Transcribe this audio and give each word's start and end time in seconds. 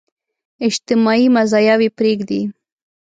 اجتماعي 0.67 1.25
مزاياوې 1.37 1.89
پرېږدي. 1.97 2.41